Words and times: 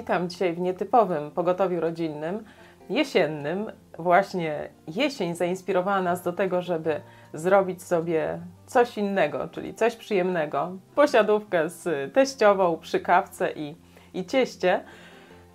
Witam 0.00 0.28
dzisiaj 0.28 0.52
w 0.52 0.60
nietypowym 0.60 1.30
pogotowiu 1.30 1.80
rodzinnym, 1.80 2.44
jesiennym. 2.90 3.72
Właśnie 3.98 4.68
jesień 4.88 5.34
zainspirowała 5.34 6.02
nas 6.02 6.22
do 6.22 6.32
tego, 6.32 6.62
żeby 6.62 7.00
zrobić 7.34 7.82
sobie 7.82 8.40
coś 8.66 8.98
innego, 8.98 9.48
czyli 9.48 9.74
coś 9.74 9.96
przyjemnego. 9.96 10.72
Posiadówkę 10.94 11.68
z 11.68 12.14
teściową 12.14 12.78
przy 12.78 13.00
kawce 13.00 13.52
i, 13.52 13.76
i 14.14 14.26
cieście. 14.26 14.80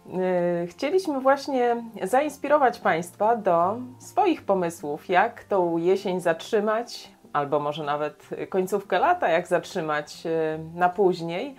Yy, 0.06 0.68
Chcieliśmy 0.68 1.20
właśnie 1.20 1.84
zainspirować 2.04 2.80
Państwa 2.80 3.36
do 3.36 3.78
swoich 4.00 4.44
pomysłów, 4.44 5.10
jak 5.10 5.44
tą 5.44 5.78
jesień 5.78 6.22
zatrzymać, 6.22 7.12
albo 7.34 7.60
może 7.60 7.84
nawet 7.84 8.30
końcówkę 8.50 9.00
lata, 9.00 9.30
jak 9.30 9.48
zatrzymać 9.48 10.26
yy, 10.26 10.32
na 10.74 10.90
później. 10.90 11.56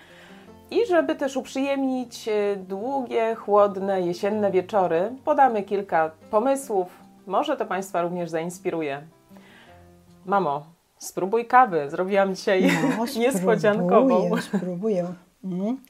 I 0.70 0.87
żeby 0.87 1.15
też 1.16 1.37
uprzyjemnić 1.37 2.27
yy, 2.27 2.56
długie, 2.69 3.34
chłodne, 3.34 4.01
jesienne 4.02 4.51
wieczory, 4.51 5.12
podamy 5.25 5.62
kilka 5.62 6.11
pomysłów. 6.30 6.89
Może 7.27 7.56
to 7.56 7.66
Państwa 7.66 8.02
również 8.02 8.30
zainspiruje. 8.30 9.02
Mamo, 10.27 10.66
spróbuj 10.98 11.47
kawy. 11.47 11.91
Zrobiłam 11.91 12.34
dzisiaj 12.34 12.70
No, 12.98 13.05
niespodziankową. 13.20 14.09
Spróbuję, 14.19 14.42
spróbuję. 14.42 15.06
Mm, 15.45 15.80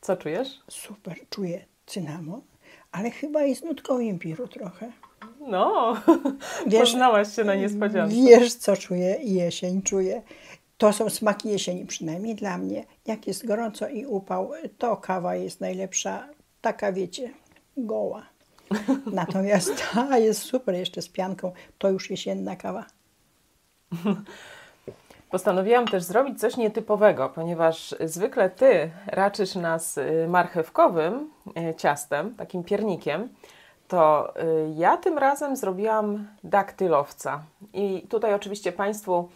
Co 0.00 0.16
czujesz? 0.16 0.48
super, 0.68 1.16
czuję 1.30 1.64
cynamon, 1.86 2.40
ale 2.92 3.10
chyba 3.10 3.42
jest 3.42 3.64
nutką 3.64 3.98
imbiru 3.98 4.48
trochę. 4.48 4.92
No, 5.40 5.96
Wiesz- 6.66 6.80
poznałaś 6.80 7.36
się 7.36 7.44
na 7.44 7.54
niespodziankę. 7.54 8.14
Wiesz, 8.14 8.54
co 8.54 8.76
czuję? 8.76 9.16
Jesień 9.22 9.82
czuję. 9.82 10.22
To 10.78 10.92
są 10.92 11.10
smaki 11.10 11.48
jesieni, 11.48 11.86
przynajmniej 11.86 12.34
dla 12.34 12.58
mnie. 12.58 12.84
Jak 13.06 13.26
jest 13.26 13.46
gorąco 13.46 13.88
i 13.88 14.06
upał, 14.06 14.50
to 14.78 14.96
kawa 14.96 15.36
jest 15.36 15.60
najlepsza. 15.60 16.28
Taka, 16.60 16.92
wiecie, 16.92 17.30
goła. 17.76 18.26
Natomiast 19.12 19.82
ta 19.94 20.18
jest 20.18 20.42
super 20.42 20.74
jeszcze 20.74 21.02
z 21.02 21.08
pianką. 21.08 21.52
To 21.78 21.90
już 21.90 22.10
jesienna 22.10 22.56
kawa. 22.56 22.86
Postanowiłam 25.30 25.86
też 25.86 26.02
zrobić 26.02 26.40
coś 26.40 26.56
nietypowego, 26.56 27.28
ponieważ 27.28 27.94
zwykle 28.00 28.50
ty 28.50 28.90
raczysz 29.06 29.54
nas 29.54 29.98
y, 29.98 30.26
marchewkowym 30.28 31.30
y, 31.70 31.74
ciastem, 31.74 32.34
takim 32.34 32.64
piernikiem, 32.64 33.28
to 33.88 34.32
y, 34.36 34.72
ja 34.74 34.96
tym 34.96 35.18
razem 35.18 35.56
zrobiłam 35.56 36.28
daktylowca. 36.44 37.42
I 37.72 38.06
tutaj 38.08 38.34
oczywiście 38.34 38.72
Państwu 38.72 39.28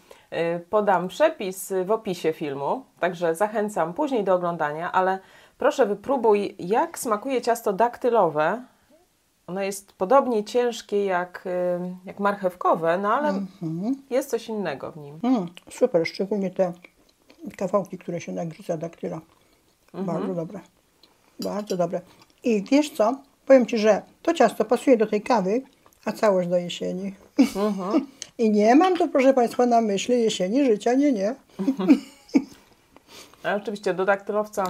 podam 0.70 1.08
przepis 1.08 1.72
w 1.84 1.90
opisie 1.90 2.32
filmu, 2.32 2.84
także 3.00 3.34
zachęcam 3.34 3.94
później 3.94 4.24
do 4.24 4.34
oglądania, 4.34 4.92
ale 4.92 5.18
proszę 5.58 5.86
wypróbuj, 5.86 6.56
jak 6.58 6.98
smakuje 6.98 7.42
ciasto 7.42 7.72
daktylowe. 7.72 8.62
Ono 9.46 9.62
jest 9.62 9.92
podobnie 9.92 10.44
ciężkie 10.44 11.04
jak, 11.04 11.46
y, 11.46 11.50
jak 12.04 12.20
marchewkowe, 12.20 12.98
no 12.98 13.14
ale 13.14 13.40
jest 14.10 14.30
coś 14.30 14.48
innego 14.48 14.92
w 14.92 14.96
nim. 14.96 15.18
Mm, 15.22 15.46
super, 15.70 16.06
szczególnie 16.06 16.50
te 16.50 16.72
kawałki, 17.56 17.98
które 17.98 18.20
się 18.20 18.32
nagryza 18.32 18.76
daktyla. 18.76 19.20
Bardzo 19.94 20.34
dobre. 20.34 20.60
Bardzo 21.40 21.76
dobre. 21.76 22.00
I 22.44 22.62
wiesz 22.62 22.90
co? 22.90 23.14
Powiem 23.46 23.66
Ci, 23.66 23.78
że 23.78 24.02
to 24.22 24.34
ciasto 24.34 24.64
pasuje 24.64 24.96
do 24.96 25.06
tej 25.06 25.22
kawy, 25.22 25.62
a 26.04 26.12
całość 26.12 26.48
do 26.48 26.56
jesieni. 26.56 27.14
I 28.40 28.50
nie 28.50 28.74
mam 28.74 28.96
tu, 28.96 29.08
proszę 29.08 29.34
Państwa, 29.34 29.66
na 29.66 29.80
myśli 29.80 30.22
jesieni 30.22 30.64
życia, 30.64 30.94
nie, 30.94 31.12
nie. 31.12 31.34
A 33.44 33.54
oczywiście 33.54 33.94
do 33.94 34.04
daktylowca 34.04 34.64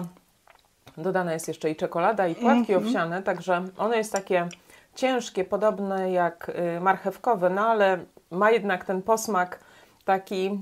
dodana 0.97 1.33
jest 1.33 1.49
jeszcze 1.49 1.71
i 1.71 1.77
czekolada, 1.77 2.29
i 2.29 2.35
płatki 2.35 2.75
owsiane, 2.75 3.23
także 3.23 3.65
ono 3.79 3.95
jest 3.95 4.13
takie 4.13 4.49
ciężkie, 4.95 5.45
podobne 5.45 6.13
jak 6.13 6.53
y, 6.77 6.81
marchewkowe, 6.81 7.51
no 7.51 7.67
ale 7.67 8.05
ma 8.31 8.51
jednak 8.51 8.85
ten 8.85 9.03
posmak 9.03 9.61
taki 10.05 10.61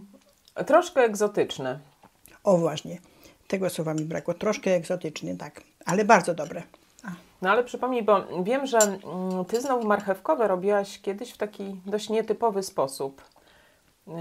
troszkę 0.66 1.00
egzotyczny. 1.00 1.78
O 2.44 2.56
właśnie, 2.56 2.98
tego 3.46 3.70
słowa 3.70 3.94
mi 3.94 4.04
brakło. 4.04 4.34
Troszkę 4.34 4.70
egzotyczny, 4.70 5.36
tak, 5.36 5.62
ale 5.84 6.04
bardzo 6.04 6.34
dobre. 6.34 6.62
No 7.43 7.50
ale 7.50 7.65
przypomnij, 7.65 8.03
bo 8.03 8.25
wiem, 8.43 8.66
że 8.66 8.78
mm, 8.78 9.44
ty 9.44 9.60
znowu 9.60 9.87
marchewkowe 9.87 10.49
robiłaś 10.49 11.00
kiedyś 11.00 11.32
w 11.32 11.38
taki 11.38 11.81
dość 11.87 12.09
nietypowy 12.10 12.62
sposób. 12.62 13.22
Yy, 14.06 14.15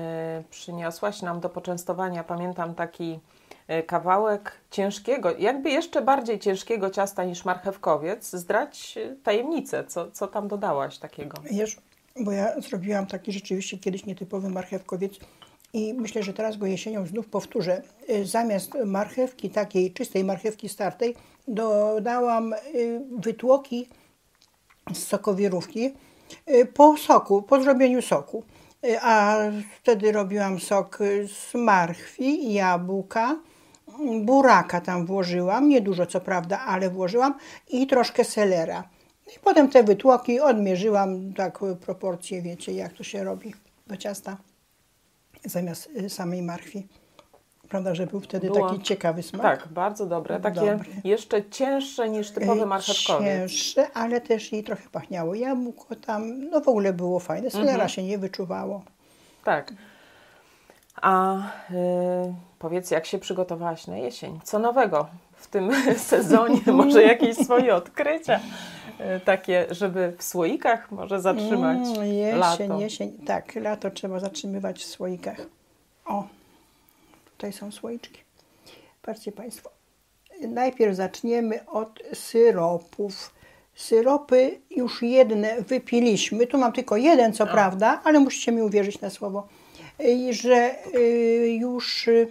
przyniosłaś 0.50 1.22
nam 1.22 1.40
do 1.40 1.50
poczęstowania, 1.50 2.24
pamiętam, 2.24 2.76
taki 2.76 3.20
yy, 3.68 3.84
kawałek 3.84 4.52
ciężkiego, 4.72 5.38
jakby 5.38 5.70
jeszcze 5.70 6.02
bardziej 6.02 6.40
ciężkiego 6.40 6.90
ciasta 6.90 7.24
niż 7.24 7.46
marchewkowiec. 7.46 8.30
Zdradź 8.30 8.96
yy, 8.96 9.18
tajemnicę, 9.24 9.84
co, 9.84 10.12
co 10.12 10.28
tam 10.28 10.48
dodałaś 10.48 10.98
takiego. 10.98 11.38
Wiesz, 11.52 11.78
bo 12.20 12.32
ja 12.32 12.62
zrobiłam 12.62 13.06
taki 13.06 13.32
rzeczywiście 13.32 13.78
kiedyś 13.78 14.06
nietypowy 14.06 14.50
marchewkowiec 14.50 15.20
i 15.74 15.94
myślę, 15.94 16.24
że 16.24 16.34
teraz 16.34 16.58
go 16.58 16.66
jesienią 16.66 17.06
znów 17.06 17.28
powtórzę. 17.28 17.82
Y, 18.10 18.26
Zamiast 18.26 18.72
marchewki, 18.86 19.50
takiej 19.50 19.94
czystej 19.94 20.24
marchewki 20.24 20.70
startej, 20.70 21.16
dodałam 21.48 22.54
y, 22.54 23.02
wytłoki 23.20 23.88
z 24.94 24.98
sokowirówki 24.98 25.94
y, 26.50 26.66
po 26.66 26.98
soku, 26.98 27.42
po 27.42 27.62
zrobieniu 27.62 28.02
soku. 28.02 28.44
Y, 28.86 29.02
A 29.02 29.38
wtedy 29.82 30.12
robiłam 30.12 30.60
sok 30.60 31.00
z 31.28 31.54
marchwi, 31.56 32.54
jabłka, 32.54 33.40
buraka 34.22 34.82
tam 34.82 35.06
włożyłam, 35.06 35.70
niedużo 35.70 36.06
co 36.06 36.22
prawda, 36.22 36.60
ale 36.60 36.90
włożyłam 36.90 37.34
i 37.70 37.88
troszkę 37.88 38.24
selera. 38.24 38.90
I 39.36 39.40
potem 39.40 39.70
te 39.70 39.84
wytłoki 39.84 40.40
odmierzyłam 40.40 41.34
tak 41.34 41.60
proporcje, 41.86 42.42
wiecie, 42.42 42.72
jak 42.72 42.94
to 42.94 43.04
się 43.04 43.24
robi 43.24 43.54
do 43.88 43.98
ciasta 43.98 44.38
zamiast 45.46 45.90
samej 46.10 46.42
marchwi. 46.42 46.88
Prawda, 47.70 47.96
że 47.96 48.08
był 48.08 48.20
wtedy 48.20 48.48
Było- 48.48 48.70
taki 48.70 48.84
ciekawy 48.84 49.24
smak. 49.24 49.42
Tak, 49.42 49.68
bardzo 49.68 50.06
dobre. 50.06 50.40
Takie 50.40 50.80
jeszcze 51.04 51.50
cięższe 51.50 52.10
niż 52.10 52.32
typowy 52.32 52.62
Y, 52.62 52.66
marchewkowiec. 52.66 53.28
Cięższe, 53.28 53.88
ale 53.94 54.22
też 54.22 54.54
i 54.54 54.64
trochę 54.64 54.90
pachniało 54.92 55.36
jabłko 55.36 55.96
tam, 55.96 56.50
no 56.50 56.62
w 56.62 56.68
ogóle 56.68 56.94
było 56.94 57.20
fajne. 57.20 57.50
Selera 57.50 57.72
Mhm. 57.72 57.90
się 57.90 58.04
nie 58.04 58.18
wyczuwało. 58.18 58.82
Tak. 59.44 59.74
A 61.02 61.38
y, 61.38 61.42
powiedz, 62.60 62.92
jak 62.92 63.06
się 63.06 63.18
przygotowałaś 63.20 63.88
na 63.88 63.98
jesień? 63.98 64.40
Co 64.44 64.60
nowego 64.60 65.08
w 65.36 65.48
tym 65.48 65.72
sezonie? 65.98 66.60
Może 66.74 67.04
jakieś 67.04 67.36
swoje 67.38 67.76
odkrycia? 67.76 68.40
y, 69.16 69.20
Takie, 69.20 69.66
żeby 69.72 70.14
w 70.18 70.24
słoikach 70.24 70.92
może 70.92 71.22
zatrzymać 71.22 71.78
Mm, 71.98 72.06
jesień, 72.08 72.40
lato. 72.40 72.80
jesień. 72.80 73.12
Tak, 73.26 73.56
lato 73.56 73.92
trzeba 73.92 74.20
zatrzymywać 74.20 74.84
w 74.84 74.88
słoikach. 74.88 75.38
O, 76.06 76.24
tutaj 77.38 77.54
są 77.54 77.72
słoiczki. 77.72 78.22
Patrzcie 79.02 79.32
Państwo. 79.32 79.70
Najpierw 80.48 80.96
zaczniemy 80.96 81.66
od 81.66 82.00
syropów. 82.14 83.34
Syropy 83.76 84.60
już 84.70 85.02
jedne 85.02 85.62
wypiliśmy. 85.62 86.48
Tu 86.48 86.58
mam 86.58 86.74
tylko 86.74 86.98
jeden, 86.98 87.34
co 87.34 87.48
prawda, 87.48 88.02
ale 88.04 88.20
musicie 88.20 88.52
mi 88.52 88.62
uwierzyć 88.62 89.02
na 89.02 89.10
słowo, 89.10 89.48
y, 90.02 90.34
że 90.34 90.76
y, 90.96 91.58
już 91.60 92.08
y, 92.08 92.28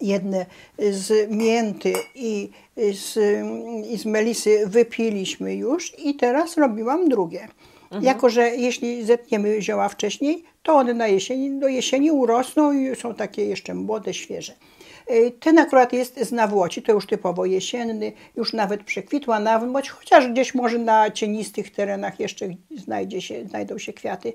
jedne 0.00 0.46
z 0.90 1.30
mięty 1.30 1.92
i 2.14 2.50
z, 2.76 3.18
i 3.86 3.98
z 3.98 4.04
melisy 4.04 4.66
wypiliśmy 4.66 5.54
już 5.54 5.98
i 5.98 6.14
teraz 6.14 6.56
robiłam 6.56 7.08
drugie. 7.08 7.48
Jako, 8.02 8.28
że 8.30 8.48
jeśli 8.48 9.04
zetniemy 9.04 9.62
zioła 9.62 9.88
wcześniej, 9.88 10.44
to 10.62 10.74
one 10.74 10.94
na 10.94 11.06
jesieni, 11.06 11.60
do 11.60 11.68
jesieni 11.68 12.10
urosną 12.10 12.72
i 12.72 12.96
są 12.96 13.14
takie 13.14 13.44
jeszcze 13.44 13.74
młode, 13.74 14.14
świeże. 14.14 14.52
Y, 15.10 15.32
Ten 15.40 15.58
akurat 15.58 15.92
jest 15.92 16.20
z 16.20 16.32
nawłoci, 16.32 16.82
to 16.82 16.92
już 16.92 17.06
typowo 17.06 17.44
jesienny, 17.44 18.12
już 18.36 18.52
nawet 18.52 18.84
przekwitła 18.84 19.40
nawłoć, 19.40 19.90
chociaż 19.90 20.28
gdzieś 20.28 20.54
może 20.54 20.78
na 20.78 21.10
cienistych 21.10 21.70
terenach 21.70 22.20
jeszcze 22.20 22.48
znajdzie 22.76 23.22
się, 23.22 23.46
znajdą 23.48 23.78
się 23.78 23.92
kwiaty. 23.92 24.32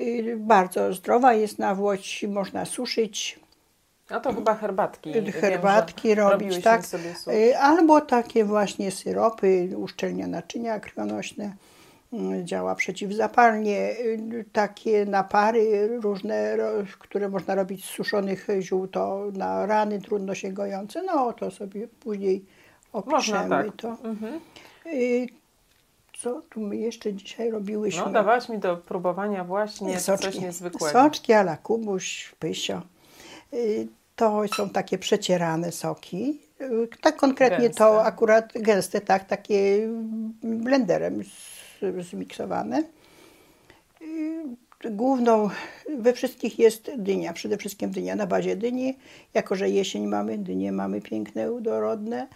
Y, 0.00 0.36
Bardzo 0.38 0.92
zdrowa 0.94 1.34
jest 1.34 1.58
nawłoć, 1.58 2.24
można 2.28 2.64
suszyć, 2.64 3.38
No 4.10 4.20
to 4.20 4.34
chyba 4.34 4.54
herbatki. 4.54 5.12
Wiem, 5.12 5.26
że 5.26 5.32
herbatki 5.32 6.14
robić, 6.14 6.32
robiłyśmy 6.32 6.62
tak. 6.62 6.82
Albo 7.60 8.00
takie 8.00 8.44
właśnie 8.44 8.90
syropy, 8.90 9.68
uszczelnia 9.76 10.26
naczynia 10.26 10.80
krwionośne, 10.80 11.56
działa 12.44 12.74
przeciwzapalnie, 12.74 13.90
y, 14.00 14.44
takie 14.52 15.06
napary 15.06 15.88
różne, 16.00 16.56
które 16.98 17.28
można 17.28 17.54
robić 17.54 17.84
z 17.84 17.88
suszonych 17.88 18.46
ziół, 18.60 18.86
to 18.88 19.24
na 19.32 19.66
rany 19.66 20.00
trudno 20.00 20.34
się 20.34 20.52
gojące, 20.52 21.02
no 21.02 21.32
to 21.32 21.50
sobie 21.50 21.88
później 21.88 22.44
Można, 22.92 23.16
opiszemy 23.16 23.48
tak. 23.64 23.76
to. 23.76 23.96
Mhm. 24.08 24.40
Y, 24.86 25.26
Co 26.18 26.42
tu 26.50 26.60
my 26.60 26.76
jeszcze 26.76 27.14
dzisiaj 27.14 27.50
robiłyśmy? 27.50 28.02
No, 28.02 28.10
dawałaś 28.10 28.48
mi 28.48 28.58
do 28.58 28.76
próbowania 28.76 29.44
właśnie 29.44 30.00
coś 30.00 30.38
niezwykłego. 30.40 30.92
Soczki 31.02 31.32
ala 31.32 31.56
kubuś, 31.56 32.34
pysio. 32.38 32.82
Y, 33.54 33.88
To 34.16 34.42
są 34.56 34.70
takie 34.70 34.98
przecierane 34.98 35.72
soki 35.72 36.46
Y, 36.60 36.88
Tak 37.00 37.16
konkretnie 37.16 37.58
Gęste. 37.64 37.78
to 37.78 38.04
akurat 38.04 38.52
gęste, 38.54 39.00
tak, 39.00 39.24
takie 39.24 39.88
blenderem 40.42 41.22
zmiksowane. 42.00 42.82
Y, 44.02 44.56
Główną 44.90 45.50
we 45.98 46.12
wszystkich 46.12 46.58
jest 46.58 46.90
dynia, 46.96 47.32
przede 47.32 47.56
wszystkim 47.56 47.90
dynia 47.90 48.16
na 48.16 48.26
bazie 48.26 48.56
dyni. 48.56 48.96
Jako, 49.34 49.54
że 49.56 49.70
jesień 49.70 50.06
mamy, 50.06 50.38
dynie 50.38 50.72
mamy 50.72 51.00
piękne, 51.00 51.60
dorodne, 51.60 52.26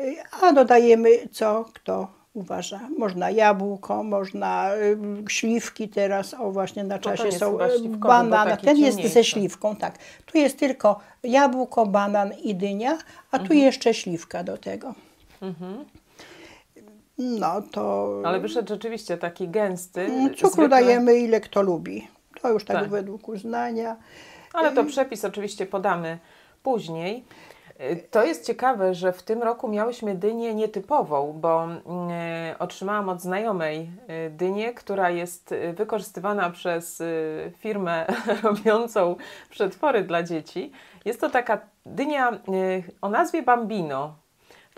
Y, 0.00 0.16
a 0.42 0.52
dodajemy 0.52 1.10
co 1.32 1.64
kto 1.74 2.08
uważa. 2.34 2.80
Można 2.98 3.30
jabłko, 3.30 4.02
można 4.02 4.74
y, 4.76 4.98
śliwki 5.28 5.88
teraz, 5.88 6.34
o 6.34 6.50
właśnie 6.52 6.84
na 6.84 6.98
ten 6.98 7.16
czasie 7.16 7.32
są 7.32 7.58
banana. 7.98 8.56
Ten 8.56 8.76
jest 8.76 9.00
ze 9.12 9.24
śliwką, 9.24 9.76
tak. 9.76 9.98
Tu 10.26 10.38
jest 10.38 10.58
tylko 10.58 11.00
jabłko, 11.22 11.86
banan 11.86 12.32
i 12.42 12.54
dynia, 12.54 12.98
a 13.30 13.38
tu 13.38 13.42
Mhm. 13.42 13.60
jeszcze 13.60 13.94
śliwka 13.94 14.44
do 14.44 14.58
tego. 14.58 14.94
No 17.18 17.62
to 17.72 18.12
Ale 18.24 18.40
wyszedł 18.40 18.68
rzeczywiście 18.68 19.18
taki 19.18 19.48
gęsty. 19.48 20.00
mm, 20.00 20.34
cukru 20.34 20.62
zwykle- 20.64 20.68
dajemy 20.68 21.18
ile 21.18 21.40
kto 21.40 21.62
lubi. 21.62 22.08
To 22.42 22.50
już 22.50 22.64
tak, 22.64 22.76
Tak. 22.76 22.88
według 22.88 23.28
uznania. 23.28 23.96
Ale 24.54 24.72
to 24.72 24.84
przepis 24.84 25.24
oczywiście 25.24 25.66
podamy 25.66 26.18
później. 26.62 27.24
To 28.10 28.24
jest 28.24 28.46
ciekawe, 28.46 28.94
że 28.94 29.12
w 29.12 29.22
tym 29.22 29.42
roku 29.42 29.68
miałyśmy 29.68 30.14
dynię 30.14 30.54
nietypową, 30.54 31.32
bo 31.40 31.64
mm, 31.64 31.80
e, 32.10 32.56
otrzymałam 32.58 33.08
od 33.08 33.20
znajomej 33.20 33.90
y, 34.26 34.30
dynię, 34.30 34.74
która 34.74 35.10
jest 35.10 35.52
y, 35.52 35.72
wykorzystywana 35.72 36.50
przez 36.50 37.02
firmę 37.58 38.06
robiącą 38.42 39.16
przetwory 39.50 40.04
dla 40.04 40.22
dzieci. 40.22 40.72
Jest 41.04 41.20
to 41.20 41.30
taka 41.30 41.60
dynia 41.86 42.38
o 43.00 43.08
nazwie 43.08 43.42
Bambino. 43.42 44.14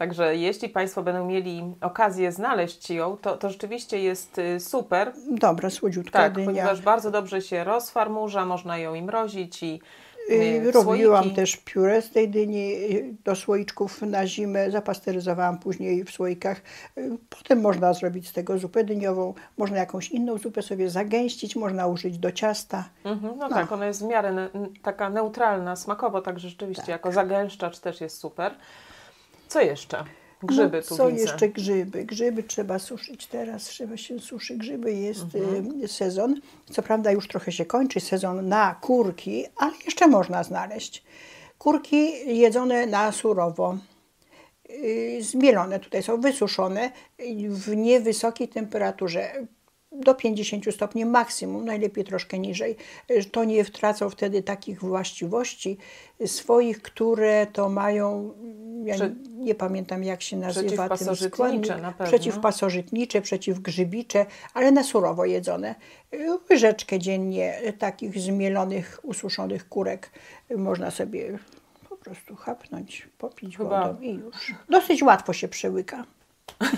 Także 0.00 0.36
jeśli 0.36 0.68
Państwo 0.68 1.02
będą 1.02 1.26
mieli 1.26 1.74
okazję 1.80 2.32
znaleźć 2.32 2.90
ją, 2.90 3.16
to, 3.16 3.36
to 3.36 3.50
rzeczywiście 3.50 3.98
jest 4.02 4.38
y, 4.38 4.60
super, 4.60 5.12
Dobra, 5.30 5.70
słodziutka 5.70 6.18
tak, 6.18 6.32
dynia. 6.32 6.46
ponieważ 6.46 6.82
bardzo 6.82 7.10
dobrze 7.10 7.42
się 7.42 7.64
rozfarmurza, 7.64 8.44
można 8.44 8.78
ją 8.78 8.94
i 8.94 9.02
mrozić 9.02 9.62
i 9.62 9.80
Y, 10.30 10.34
y, 10.34 10.72
w 10.72 10.74
Robiłam 10.74 11.22
słoiki. 11.22 11.36
też 11.36 11.56
pióre 11.56 12.02
z 12.02 12.10
tej 12.10 12.28
dyni 12.28 12.72
y, 12.74 13.14
do 13.24 13.36
słoiczków 13.36 14.02
na 14.02 14.26
zimę, 14.26 14.70
zapasteryzowałam 14.70 15.58
później 15.58 16.04
w 16.04 16.10
słoikach. 16.10 16.60
Potem 17.30 17.60
można 17.60 17.92
zrobić 17.94 18.28
z 18.28 18.32
tego 18.32 18.58
zupę 18.58 18.84
dyniową, 18.84 19.34
można 19.58 19.78
jakąś 19.78 20.10
inną 20.10 20.38
zupę 20.38 20.62
sobie 20.62 20.90
zagęścić, 20.90 21.56
można 21.56 21.86
użyć 21.86 22.18
do 22.18 22.32
ciasta. 22.32 22.84
Mhm, 23.04 23.38
no, 23.38 23.48
tak, 23.48 23.72
ona 23.72 23.86
jest 23.86 24.02
w 24.04 24.06
miarę 24.06 24.32
ne, 24.32 24.48
taka 24.82 25.10
neutralna 25.10 25.76
smakowo, 25.76 26.20
także 26.22 26.48
rzeczywiście 26.48 26.82
Tak. 26.82 26.88
jako 26.88 27.12
zagęszczacz 27.12 27.78
też 27.78 28.00
jest 28.00 28.18
super. 28.18 28.54
Co 29.50 29.60
jeszcze? 29.60 30.04
Grzyby 30.42 30.76
no, 30.76 30.82
tu 30.88 30.96
co 30.96 31.08
widzę. 31.08 31.22
jeszcze 31.22 31.48
grzyby? 31.48 32.04
Grzyby 32.04 32.42
trzeba 32.42 32.78
suszyć 32.78 33.26
teraz, 33.26 33.64
trzeba 33.64 33.96
się 33.96 34.18
suszy 34.18 34.56
grzyby, 34.56 34.92
jest 34.92 35.20
Mhm. 35.34 35.88
sezon. 35.88 36.40
Co 36.72 36.82
prawda 36.82 37.10
już 37.12 37.28
trochę 37.28 37.52
się 37.52 37.64
kończy 37.64 38.00
sezon 38.00 38.48
na 38.48 38.74
kurki, 38.74 39.46
ale 39.56 39.72
jeszcze 39.86 40.06
można 40.08 40.42
znaleźć. 40.44 41.02
Kurki 41.58 42.10
jedzone 42.38 42.86
na 42.86 43.12
surowo. 43.12 43.78
y, 44.70 45.18
Zmielone 45.22 45.80
tutaj 45.80 46.02
są, 46.02 46.20
wysuszone 46.20 46.90
w 47.48 47.76
niewysokiej 47.76 48.48
temperaturze. 48.48 49.32
Do 49.92 50.14
50 50.14 50.74
stopni 50.74 51.04
maksimum, 51.04 51.64
najlepiej 51.64 52.04
troszkę 52.04 52.38
niżej. 52.38 52.76
To 53.32 53.44
nie 53.44 53.64
wtracą 53.64 54.10
wtedy 54.10 54.42
takich 54.42 54.80
właściwości 54.80 55.78
swoich, 56.26 56.82
które 56.82 57.46
to 57.52 57.68
mają, 57.68 58.34
ja 58.84 58.94
Prze- 58.94 59.14
nie 59.36 59.54
pamiętam 59.54 60.04
jak 60.04 60.22
się 60.22 60.36
nazywa 60.36 60.88
ten 60.88 61.16
składnik. 61.16 61.68
na 61.68 61.92
pewno. 61.92 62.06
Przeciwpasożytnicze, 62.06 63.20
przeciwgrzybicze, 63.22 64.26
ale 64.54 64.72
na 64.72 64.82
surowo 64.84 65.24
jedzone. 65.24 65.74
Łyżeczkę 66.50 66.98
dziennie 66.98 67.60
takich 67.78 68.18
zmielonych, 68.20 69.00
ususzonych 69.02 69.68
kurek 69.68 70.10
można 70.56 70.90
sobie 70.90 71.38
po 71.88 71.96
prostu 71.96 72.36
chapnąć, 72.36 73.08
popić 73.18 73.56
Chyba- 73.56 73.86
wodą 73.88 74.00
i 74.00 74.14
już. 74.14 74.54
Dosyć 74.68 75.02
łatwo 75.02 75.32
się 75.32 75.48
przełyka. 75.48 76.04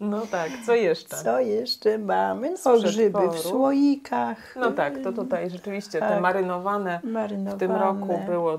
No 0.00 0.26
tak, 0.26 0.50
co 0.66 0.74
jeszcze? 0.74 1.16
Co 1.16 1.40
jeszcze 1.40 1.98
mamy? 1.98 2.54
No 2.64 2.78
grzyby 2.78 3.28
w 3.32 3.38
słoikach. 3.38 4.56
No 4.56 4.72
tak, 4.72 4.94
to 5.04 5.12
tutaj 5.12 5.50
rzeczywiście 5.50 5.92
te 6.00 6.08
Tak. 6.08 6.20
marynowane 6.20 7.00
Marynowane. 7.04 7.56
w 7.56 7.58
tym 7.58 7.72
roku 7.72 8.20
było 8.26 8.58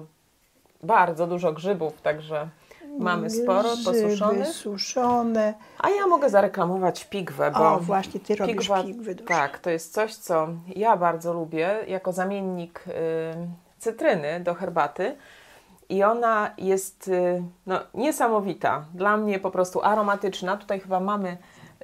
bardzo 0.83 1.27
dużo 1.27 1.53
grzybów, 1.53 2.01
także 2.01 2.47
mamy 2.99 3.29
sporo 3.29 3.69
Grzyby 3.75 3.83
posuszonych. 4.01 4.47
suszone. 4.47 5.53
A 5.79 5.89
ja 5.89 6.07
mogę 6.07 6.29
zareklamować 6.29 7.05
pigwę, 7.05 7.51
bo 7.51 7.73
O, 7.73 7.79
właśnie, 7.79 8.19
ty 8.19 8.35
robisz 8.35 8.55
pigwa, 8.57 8.83
pigwy. 8.83 9.15
Tak, 9.15 9.59
to 9.59 9.69
jest 9.69 9.93
coś, 9.93 10.15
co 10.15 10.47
ja 10.75 10.97
bardzo 10.97 11.33
lubię 11.33 11.75
jako 11.87 12.11
zamiennik 12.13 12.83
y, 12.87 12.91
cytryny 13.79 14.39
do 14.39 14.53
herbaty. 14.53 15.15
I 15.91 16.03
ona 16.03 16.51
jest 16.57 17.07
y, 17.07 17.43
no, 17.65 17.79
niesamowita. 17.93 18.85
Dla 18.93 19.17
mnie 19.17 19.39
po 19.39 19.51
prostu 19.51 19.81
aromatyczna. 19.81 20.57
Tutaj 20.57 20.79
chyba 20.79 20.99
mamy 20.99 21.37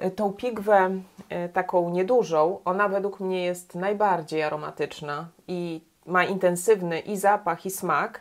y, 0.04 0.10
tą 0.10 0.32
pigwę 0.32 0.90
y, 0.90 1.48
taką 1.48 1.90
niedużą. 1.90 2.58
Ona 2.64 2.88
według 2.88 3.20
mnie 3.20 3.44
jest 3.44 3.74
najbardziej 3.74 4.42
aromatyczna 4.42 5.26
i 5.48 5.80
ma 6.06 6.24
intensywny 6.24 7.00
i 7.00 7.16
zapach, 7.16 7.66
i 7.66 7.70
smak. 7.70 8.20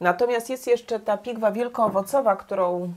Natomiast 0.00 0.50
jest 0.50 0.66
jeszcze 0.66 1.00
ta 1.00 1.16
pigwa 1.16 1.52
wielkoowocowa, 1.52 2.36
którą 2.36 2.92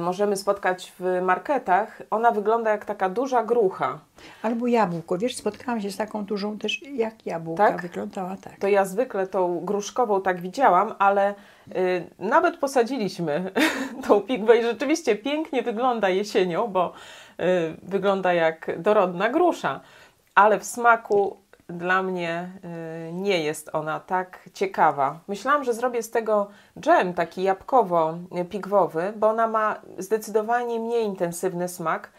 możemy 0.00 0.36
spotkać 0.36 0.92
w 0.98 1.20
marketach. 1.22 2.02
Ona 2.10 2.30
wygląda 2.30 2.70
jak 2.70 2.84
taka 2.84 3.08
duża 3.08 3.44
grucha. 3.44 3.98
Albo 4.42 4.66
jabłko. 4.66 5.18
Wiesz, 5.18 5.36
spotkałam 5.36 5.80
się 5.80 5.90
z 5.90 5.96
taką 5.96 6.24
dużą 6.24 6.58
też, 6.58 6.82
jak 6.82 7.26
jabłka 7.26 7.68
Tak? 7.68 7.82
wyglądała 7.82 8.36
tak. 8.36 8.58
To 8.58 8.68
ja 8.68 8.84
zwykle 8.84 9.26
tą 9.26 9.60
gruszkową 9.60 10.22
tak 10.22 10.40
widziałam, 10.40 10.94
ale 10.98 11.34
y, 11.76 12.06
nawet 12.18 12.56
posadziliśmy 12.56 13.50
tą 14.08 14.20
pigwę 14.20 14.58
i 14.58 14.62
rzeczywiście 14.62 15.16
pięknie 15.16 15.62
wygląda 15.62 16.08
jesienią, 16.08 16.66
bo 16.68 16.92
y, 17.40 17.42
wygląda 17.82 18.32
jak 18.32 18.70
dorodna 18.78 19.28
grusza, 19.28 19.80
ale 20.34 20.58
w 20.58 20.64
smaku 20.64 21.36
dla 21.68 22.02
mnie 22.02 22.50
y, 23.08 23.12
nie 23.12 23.44
jest 23.44 23.70
ona 23.72 24.00
tak 24.00 24.48
ciekawa. 24.54 25.20
Myślałam, 25.28 25.64
że 25.64 25.74
zrobię 25.74 26.02
z 26.02 26.10
tego 26.10 26.48
dżem 26.80 27.14
taki 27.14 27.42
jabłkowo-pigwowy, 27.42 29.12
bo 29.16 29.28
ona 29.28 29.48
ma 29.48 29.80
zdecydowanie 29.98 30.80
mniej 30.80 31.04
intensywny 31.04 31.68
smak, 31.68 32.10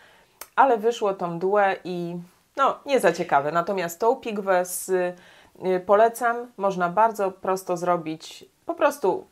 ale 0.61 0.77
wyszło 0.77 1.13
to 1.13 1.27
mdłe 1.27 1.75
i 1.83 2.15
no, 2.57 2.79
nie 2.85 2.99
za 2.99 3.11
ciekawe. 3.13 3.51
Natomiast 3.51 3.99
tą 3.99 4.15
pigwę 4.15 4.65
z, 4.65 4.89
y, 4.89 5.79
polecam. 5.85 6.35
Można 6.57 6.89
bardzo 6.89 7.31
prosto 7.31 7.77
zrobić, 7.77 8.45
po 8.65 8.75
prostu 8.75 9.27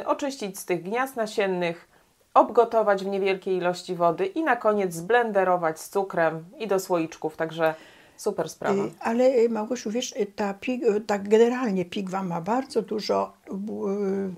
y, 0.00 0.06
oczyścić 0.06 0.58
z 0.58 0.64
tych 0.64 0.82
gniazd 0.82 1.16
nasiennych, 1.16 1.88
obgotować 2.34 3.04
w 3.04 3.06
niewielkiej 3.06 3.56
ilości 3.56 3.94
wody 3.94 4.26
i 4.26 4.42
na 4.42 4.56
koniec 4.56 4.94
zblenderować 4.94 5.80
z 5.80 5.88
cukrem 5.88 6.44
i 6.58 6.66
do 6.66 6.80
słoiczków. 6.80 7.36
Także 7.36 7.74
super 8.16 8.48
sprawa. 8.48 8.84
Y, 8.84 8.90
Ale 9.00 9.48
Małgosiu, 9.48 9.90
wiesz, 9.90 10.14
ta 10.36 10.54
pig, 10.54 10.82
tak 11.06 11.28
generalnie 11.28 11.84
pigwa 11.84 12.22
ma 12.22 12.40
bardzo 12.40 12.82
dużo 12.82 13.32
y, 13.48 14.34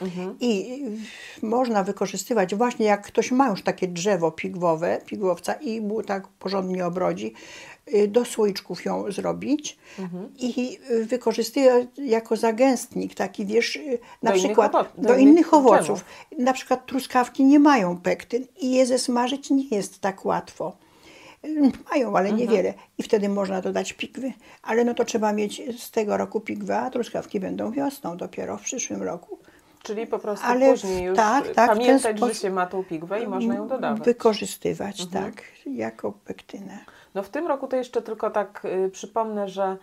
pektyn. 0.00 0.36
I 0.40 0.80
można 1.42 1.84
wykorzystywać, 1.84 2.54
właśnie 2.54 2.86
jak 2.86 3.06
ktoś 3.06 3.30
ma 3.32 3.48
już 3.48 3.62
takie 3.62 3.88
drzewo 3.88 4.30
pigwowe, 4.30 5.00
pigłowca 5.06 5.52
i 5.52 5.80
mu 5.80 6.02
tak 6.02 6.28
porządnie 6.28 6.86
obrodzi, 6.86 7.32
y, 7.94 8.08
do 8.08 8.24
słoiczków 8.24 8.84
ją 8.84 9.12
zrobić 9.12 9.78
i 10.38 10.78
y, 10.90 11.04
wykorzystywać 11.04 11.88
jako 11.98 12.36
zagęstnik 12.36 13.14
taki, 13.14 13.46
wiesz, 13.46 13.76
y, 13.76 13.98
na 14.22 14.30
Do 14.30 14.36
innych 14.36 14.46
przykład 14.50 14.72
owo- 14.72 14.84
do 14.98 15.08
do, 15.08 15.14
innych 15.16 15.22
innych 15.32 15.54
owoców. 15.54 16.04
Na 16.38 16.52
przykład 16.52 16.86
truskawki 16.86 17.44
nie 17.44 17.58
mają 17.58 17.96
pektyn 18.00 18.46
i 18.60 18.72
je 18.72 18.86
zesmażyć 18.86 19.50
nie 19.50 19.68
jest 19.68 20.00
tak 20.00 20.24
łatwo. 20.24 20.76
Mają, 21.90 22.16
ale 22.16 22.28
Mhm. 22.28 22.36
niewiele. 22.36 22.74
I 22.98 23.02
wtedy 23.02 23.28
można 23.28 23.60
dodać 23.62 23.92
pigwy. 23.92 24.32
Ale 24.62 24.84
no 24.84 24.94
to 24.94 25.04
trzeba 25.04 25.32
mieć 25.32 25.62
z 25.78 25.90
tego 25.90 26.16
roku 26.16 26.40
pigwę, 26.40 26.78
a 26.78 26.90
truskawki 26.90 27.40
będą 27.40 27.70
wiosną 27.70 28.16
dopiero 28.16 28.56
w 28.56 28.62
przyszłym 28.62 29.02
roku. 29.02 29.38
Czyli 29.86 30.06
po 30.06 30.18
prostu 30.18 30.46
ale 30.46 30.70
później 30.70 31.04
już 31.04 31.16
tak, 31.16 31.48
tak, 31.48 31.68
pamiętać, 31.70 32.18
że 32.18 32.34
się 32.34 32.50
ma 32.50 32.66
tą 32.66 32.84
pigwę 32.84 33.22
i 33.22 33.26
można 33.26 33.54
ją 33.54 33.68
dodawać. 33.68 34.02
Wykorzystywać, 34.02 35.00
Mhm. 35.00 35.24
tak, 35.24 35.42
jako 35.66 36.12
pektynę. 36.12 36.78
No 37.14 37.22
w 37.22 37.28
tym 37.28 37.46
roku 37.46 37.68
to 37.68 37.76
jeszcze 37.76 38.02
tylko 38.02 38.30
tak 38.30 38.62
y, 38.64 38.90
przypomnę, 38.90 39.48
że 39.48 39.76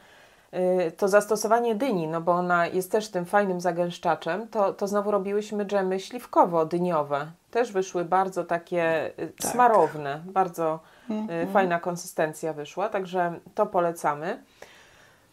y, 0.87 0.91
to 0.91 1.07
zastosowanie 1.07 1.75
dyni, 1.75 2.07
no 2.07 2.21
bo 2.21 2.31
ona 2.31 2.67
jest 2.67 2.91
też 2.91 3.09
tym 3.09 3.25
fajnym 3.25 3.61
zagęszczaczem, 3.61 4.47
to, 4.47 4.73
to 4.73 4.87
znowu 4.87 5.11
robiłyśmy 5.11 5.65
dżemy 5.65 5.99
śliwkowo-dyniowe. 5.99 7.25
Też 7.51 7.71
wyszły 7.71 8.05
bardzo 8.05 8.43
takie 8.43 9.07
y, 9.19 9.27
Tak. 9.41 9.51
smarowne, 9.51 10.21
bardzo 10.25 10.79
y, 11.09 11.13
Mhm. 11.13 11.47
fajna 11.53 11.79
konsystencja 11.79 12.53
wyszła, 12.53 12.89
także 12.89 13.33
to 13.55 13.65
polecamy. 13.65 14.43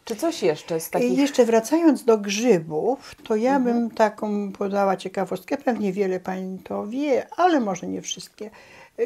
Czy 0.05 0.15
coś 0.15 0.43
jeszcze 0.43 0.79
z 0.79 0.87
I 0.87 0.91
takich... 0.91 1.17
jeszcze 1.17 1.45
wracając 1.45 2.03
do 2.03 2.17
grzybów, 2.17 3.15
to 3.23 3.35
ja 3.35 3.55
Mhm. 3.55 3.63
bym 3.63 3.91
taką 3.95 4.51
podała 4.51 4.97
ciekawostkę. 4.97 5.57
Pewnie 5.57 5.93
wiele 5.93 6.19
pań 6.19 6.59
to 6.63 6.87
wie, 6.87 7.27
ale 7.37 7.59
może 7.59 7.87
nie 7.87 8.01
wszystkie. 8.01 8.49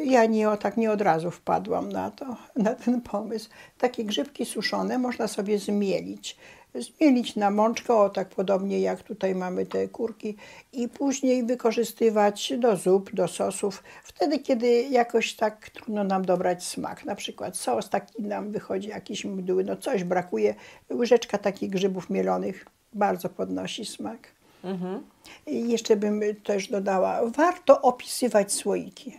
Ja 0.06 0.26
nie, 0.26 0.50
o, 0.50 0.58
tak 0.58 0.78
nie 0.78 0.92
od 0.92 1.02
razu 1.02 1.32
wpadłam 1.32 1.92
na 1.92 2.12
to, 2.12 2.36
na 2.56 2.76
ten 2.76 3.02
pomysł. 3.02 3.50
Takie 3.78 4.04
grzybki 4.04 4.46
suszone 4.46 4.98
można 4.98 5.28
sobie 5.28 5.60
zmielić. 5.60 6.38
Zmielić 6.80 7.36
na 7.36 7.52
mączkę, 7.52 7.94
o 7.94 8.10
tak 8.10 8.30
podobnie 8.30 8.80
jak 8.80 9.04
tutaj 9.04 9.36
mamy 9.36 9.66
te 9.66 9.88
kurki 9.88 10.36
i 10.74 10.90
później 10.90 11.44
wykorzystywać 11.44 12.54
do 12.58 12.76
zup, 12.76 13.14
do 13.14 13.28
sosów. 13.28 13.84
Wtedy, 14.04 14.40
kiedy 14.40 14.84
jakoś 14.84 15.34
tak 15.34 15.70
trudno 15.70 16.04
nam 16.04 16.26
dobrać 16.26 16.64
smak. 16.64 17.06
Na 17.06 17.16
przykład 17.16 17.58
sos 17.58 17.90
taki 17.90 18.24
nam 18.24 18.52
wychodzi 18.52 18.90
jakiś 18.90 19.26
mdły, 19.26 19.64
no 19.64 19.76
coś 19.76 20.04
brakuje. 20.04 20.56
Łyżeczka 20.94 21.38
takich 21.38 21.70
grzybów 21.70 22.10
mielonych 22.10 22.66
bardzo 22.94 23.30
podnosi 23.30 23.86
smak. 23.86 24.28
Mhm. 24.64 25.04
I 25.48 25.70
jeszcze 25.70 25.96
bym 25.96 26.22
też 26.44 26.68
dodała, 26.68 27.26
warto 27.26 27.82
opisywać 27.82 28.54
słoiki. 28.54 29.18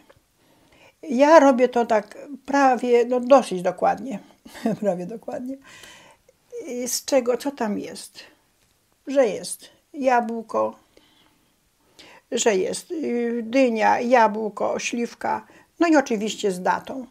Ja 1.02 1.40
robię 1.40 1.68
to 1.68 1.86
tak 1.86 2.18
prawie, 2.46 3.04
no 3.04 3.20
dosyć 3.20 3.62
dokładnie, 3.62 4.18
prawie 4.80 5.06
dokładnie. 5.06 5.56
I 6.66 6.88
Z 6.88 7.04
czego, 7.04 7.36
co 7.36 7.50
tam 7.50 7.78
jest? 7.78 8.18
Że 9.06 9.26
jest 9.26 9.68
jabłko, 9.92 10.78
że 12.32 12.56
jest 12.56 12.90
y, 12.90 13.40
dynia, 13.42 14.00
jabłko, 14.00 14.78
śliwka, 14.78 15.46
no 15.80 15.88
i 15.88 15.96
oczywiście 15.96 16.52
z 16.52 16.62
datą. 16.62 17.06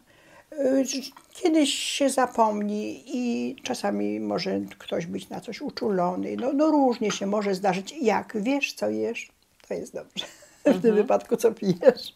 Y, 0.52 0.84
Kiedyś 1.32 1.74
się 1.74 2.10
zapomni 2.10 3.02
i 3.06 3.56
czasami 3.62 4.20
może 4.20 4.60
ktoś 4.78 5.06
być 5.06 5.28
na 5.28 5.40
coś 5.40 5.60
uczulony. 5.60 6.36
No, 6.36 6.52
no 6.52 6.70
różnie 6.70 7.10
się 7.10 7.26
może 7.26 7.54
zdarzyć. 7.54 7.94
Jak 8.02 8.42
wiesz, 8.42 8.72
co 8.72 8.90
jesz, 8.90 9.28
to 9.68 9.74
jest 9.74 9.94
dobrze. 9.94 10.24
W 10.66 10.82
tym 10.82 10.94
wypadku, 10.94 11.36
co 11.36 11.52
pijesz. 11.52 12.14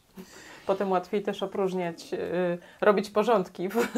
Potem 0.71 0.91
łatwiej 0.91 1.23
też 1.23 1.43
opróżniać, 1.43 2.13
y, 2.13 2.59
robić 2.81 3.11
porządki 3.11 3.69
w 3.69 3.89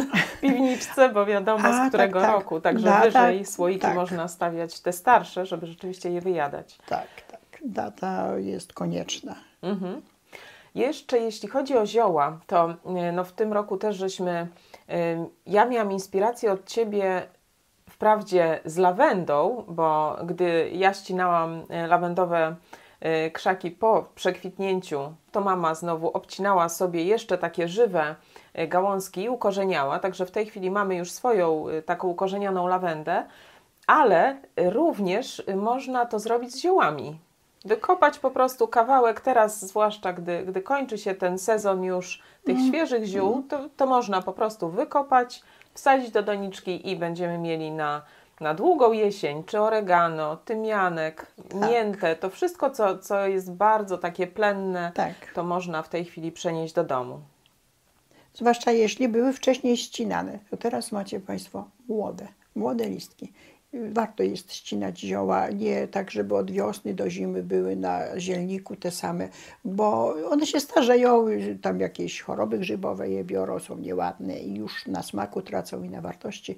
piwniczce, 0.40 1.08
bo 1.08 1.26
wiadomo 1.26 1.64
A, 1.64 1.86
z 1.86 1.88
którego 1.88 2.20
tak, 2.20 2.28
tak. 2.28 2.38
roku. 2.38 2.60
Także 2.60 3.00
wyżej 3.04 3.46
słoiki 3.46 3.80
tak. 3.80 3.94
można 3.94 4.28
stawiać 4.28 4.80
te 4.80 4.92
starsze, 4.92 5.46
żeby 5.46 5.66
rzeczywiście 5.66 6.10
je 6.10 6.20
wyjadać. 6.20 6.78
Tak, 6.86 7.06
tak. 7.30 7.40
Data 7.64 8.38
jest 8.38 8.72
konieczna. 8.72 9.34
Mhm. 9.62 10.02
Jeszcze 10.74 11.18
jeśli 11.18 11.48
chodzi 11.48 11.76
o 11.76 11.86
zioła, 11.86 12.40
to 12.46 12.70
y, 12.70 13.12
no 13.12 13.24
w 13.24 13.32
tym 13.32 13.52
roku 13.52 13.76
też 13.76 13.96
żeśmy, 13.96 14.46
y, 14.90 14.92
ja 15.46 15.64
miałam 15.64 15.92
inspirację 15.92 16.52
od 16.52 16.66
Ciebie 16.66 17.22
wprawdzie 17.90 18.60
z 18.64 18.76
lawendą, 18.76 19.64
bo 19.68 20.18
gdy 20.24 20.70
ja 20.74 20.94
ścinałam 20.94 21.62
lawendowe 21.88 22.56
krzaki 23.32 23.70
po 23.70 24.04
przekwitnięciu, 24.14 25.12
to 25.32 25.40
mama 25.40 25.74
znowu 25.74 26.08
obcinała 26.08 26.68
sobie 26.68 27.04
jeszcze 27.04 27.38
takie 27.38 27.68
żywe 27.68 28.14
y, 28.58 28.68
gałązki 28.68 29.22
i 29.22 29.28
ukorzeniała, 29.28 29.98
także 29.98 30.26
w 30.26 30.30
tej 30.30 30.46
chwili 30.46 30.70
mamy 30.70 30.96
już 30.96 31.10
swoją 31.10 31.68
y, 31.68 31.82
taką 31.82 32.08
ukorzenioną 32.08 32.66
lawendę, 32.66 33.24
ale 33.86 34.36
również 34.56 35.42
można 35.56 36.06
to 36.06 36.18
zrobić 36.18 36.52
z 36.52 36.58
ziołami. 36.60 37.18
Wykopać 37.64 38.18
po 38.18 38.30
prostu 38.30 38.68
kawałek 38.68 39.20
teraz, 39.20 39.60
zwłaszcza 39.66 40.12
gdy, 40.12 40.44
gdy 40.44 40.62
kończy 40.62 40.98
się 40.98 41.14
ten 41.14 41.38
sezon 41.38 41.84
już 41.84 42.22
tych 42.44 42.58
świeżych 42.68 43.04
ziół, 43.04 43.42
to, 43.48 43.68
to 43.76 43.86
można 43.86 44.22
po 44.22 44.32
prostu 44.32 44.68
wykopać, 44.68 45.42
wsadzić 45.74 46.10
do 46.10 46.22
doniczki 46.22 46.90
i 46.90 46.96
będziemy 46.96 47.38
mieli 47.38 47.70
na, 47.70 48.02
na 48.40 48.54
długą 48.54 48.92
jesień, 48.92 49.44
czy 49.44 49.60
oregano, 49.60 50.36
tymianek, 50.36 51.26
miętę, 51.54 52.16
to 52.16 52.30
wszystko, 52.30 52.70
co, 52.70 52.98
co 52.98 53.26
jest 53.26 53.52
bardzo 53.52 53.98
takie 53.98 54.26
plenne, 54.26 54.92
Tak. 54.94 55.14
to 55.34 55.44
można 55.44 55.82
w 55.82 55.88
tej 55.88 56.04
chwili 56.04 56.32
przenieść 56.32 56.74
do 56.74 56.84
domu. 56.84 57.20
Zwłaszcza 58.34 58.72
jeśli 58.72 59.08
były 59.08 59.32
wcześniej 59.32 59.76
ścinane. 59.76 60.38
To 60.50 60.56
teraz 60.56 60.92
macie 60.92 61.20
Państwo 61.20 61.64
młode, 61.88 62.28
młode 62.54 62.88
listki. 62.88 63.32
Warto 63.92 64.22
jest 64.22 64.52
ścinać 64.54 65.00
zioła, 65.00 65.48
nie 65.48 65.88
tak, 65.88 66.10
żeby 66.10 66.36
od 66.36 66.50
wiosny 66.50 66.94
do 66.94 67.10
zimy 67.10 67.42
były 67.42 67.76
na 67.76 68.20
zielniku 68.20 68.76
te 68.76 68.90
same, 68.90 69.28
bo 69.64 70.14
one 70.30 70.46
się 70.46 70.60
starzeją, 70.60 71.26
tam 71.62 71.80
jakieś 71.80 72.20
choroby 72.20 72.58
grzybowe 72.58 73.08
je 73.08 73.24
biorą, 73.24 73.58
są 73.58 73.78
nieładne 73.78 74.38
i 74.38 74.54
już 74.54 74.86
na 74.86 75.02
smaku 75.02 75.42
tracą 75.42 75.82
i 75.82 75.88
na 75.88 76.00
wartości. 76.00 76.56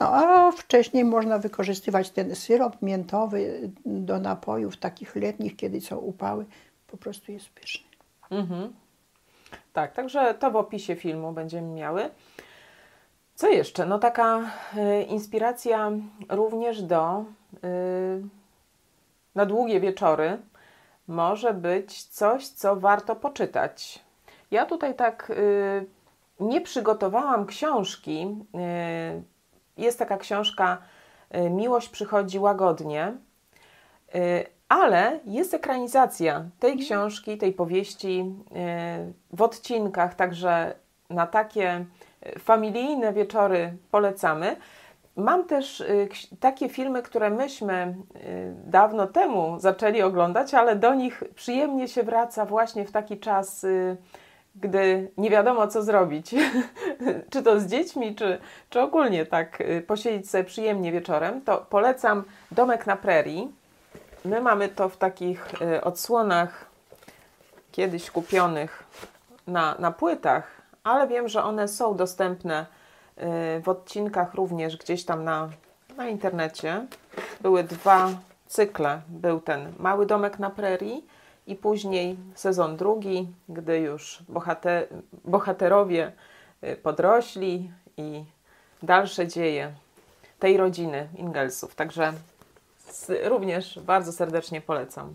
No, 0.00 0.06
a 0.14 0.52
wcześniej 0.52 1.04
można 1.04 1.38
wykorzystywać 1.38 2.10
ten 2.10 2.34
syrop 2.36 2.82
miętowy 2.82 3.70
do 3.86 4.18
napojów 4.18 4.76
takich 4.76 5.16
letnich, 5.16 5.56
kiedy 5.56 5.80
są 5.80 5.96
upały. 5.96 6.46
Po 6.86 6.96
prostu 6.96 7.32
jest 7.32 7.48
pyszny. 7.48 7.86
Mhm. 8.30 8.72
Tak, 9.72 9.92
także 9.92 10.34
to 10.34 10.50
w 10.50 10.56
opisie 10.56 10.96
filmu 10.96 11.32
będziemy 11.32 11.68
miały. 11.68 12.10
Co 13.34 13.48
jeszcze? 13.48 13.86
No 13.86 13.98
taka 13.98 14.40
y, 14.76 15.02
inspiracja 15.02 15.92
również 16.28 16.82
do 16.82 17.24
y, 17.64 18.22
na 19.34 19.46
długie 19.46 19.80
wieczory 19.80 20.38
może 21.08 21.54
być 21.54 22.02
coś, 22.02 22.48
co 22.48 22.76
warto 22.76 23.16
poczytać. 23.16 24.04
Ja 24.50 24.66
tutaj 24.66 24.94
tak 24.94 25.30
y, 25.30 25.86
nie 26.40 26.60
przygotowałam 26.60 27.46
książki. 27.46 28.26
Jest 29.76 29.98
taka 29.98 30.16
książka 30.16 30.78
y, 31.36 31.50
Miłość 31.50 31.88
przychodzi 31.88 32.38
łagodnie. 32.38 33.12
Y, 34.14 34.46
Ale 34.68 35.20
jest 35.24 35.54
ekranizacja 35.54 36.44
tej 36.60 36.78
książki, 36.78 37.38
tej 37.38 37.52
powieści 37.52 38.20
y, 38.20 39.36
w 39.36 39.42
odcinkach, 39.42 40.14
także 40.14 40.74
na 41.10 41.26
takie 41.26 41.84
familijne 42.38 43.12
wieczory 43.12 43.76
polecamy. 43.90 44.56
Mam 45.16 45.44
też 45.44 45.82
takie 46.40 46.68
filmy, 46.68 47.02
które 47.02 47.30
myśmy 47.30 47.96
dawno 48.64 49.06
temu 49.06 49.60
zaczęli 49.60 50.02
oglądać, 50.02 50.54
ale 50.54 50.76
do 50.76 50.94
nich 50.94 51.24
przyjemnie 51.34 51.88
się 51.88 52.02
wraca 52.02 52.46
właśnie 52.46 52.84
w 52.84 52.92
taki 52.92 53.18
czas, 53.18 53.66
gdy 54.56 55.10
nie 55.16 55.30
wiadomo 55.30 55.68
co 55.68 55.82
zrobić. 55.82 56.34
czy 57.30 57.42
to 57.42 57.60
z 57.60 57.66
dziećmi, 57.66 58.14
czy, 58.14 58.38
czy 58.70 58.80
ogólnie 58.80 59.26
tak 59.26 59.60
y, 59.60 59.84
posiedzieć 59.86 60.30
sobie 60.30 60.44
przyjemnie 60.44 60.92
wieczorem. 60.92 61.40
To 61.40 61.66
polecam 61.70 62.24
Domek 62.50 62.86
na 62.86 62.96
Prerii. 62.96 63.52
My 64.24 64.40
mamy 64.40 64.68
to 64.68 64.88
w 64.88 64.96
takich 64.96 65.62
y, 65.62 65.84
odsłonach 65.84 66.66
kiedyś 67.72 68.10
kupionych 68.10 68.84
na, 69.46 69.74
na 69.78 69.90
płytach, 69.90 70.62
ale 70.84 71.08
wiem, 71.08 71.28
że 71.28 71.44
one 71.44 71.68
są 71.68 71.96
dostępne 71.96 72.66
y, 73.18 73.62
w 73.62 73.68
odcinkach 73.68 74.34
również 74.34 74.76
gdzieś 74.76 75.04
tam 75.04 75.24
na, 75.24 75.48
na 75.96 76.08
internecie. 76.08 76.86
Były 77.40 77.64
dwa 77.64 78.08
cykle. 78.46 79.00
Był 79.08 79.40
ten 79.40 79.72
Mały 79.78 80.06
Domek 80.06 80.38
na 80.38 80.50
Prerii 80.50 81.06
i 81.46 81.54
później 81.56 82.16
sezon 82.34 82.76
drugi, 82.76 83.28
gdy 83.48 83.78
już 83.78 84.22
bohater, 84.28 84.88
bohaterowie 85.24 86.12
y, 86.64 86.76
podrośli 86.76 87.70
i 87.96 88.24
dalsze 88.82 89.28
dzieje 89.28 89.72
tej 90.38 90.56
rodziny 90.56 91.08
Ingelsów. 91.16 91.74
Także 91.74 92.12
również 93.24 93.78
bardzo 93.78 94.12
serdecznie 94.12 94.60
polecam. 94.60 95.14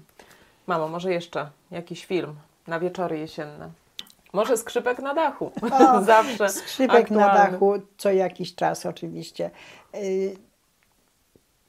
Mamo, 0.68 0.88
może 0.88 1.14
jeszcze 1.14 1.50
jakiś 1.72 2.06
film 2.06 2.36
na 2.68 2.80
wieczory 2.80 3.20
jesienne? 3.20 3.70
Może 4.34 4.58
skrzypek 4.58 5.00
na 5.00 5.14
dachu. 5.14 5.52
O, 5.72 6.02
Zawsze. 6.04 6.50
Skrzypek 6.50 7.12
na 7.12 7.26
aktualny. 7.26 7.52
dachu 7.52 7.74
co 7.98 8.12
jakiś 8.12 8.56
czas 8.56 8.86
oczywiście. 8.86 9.52
Y, 9.96 10.36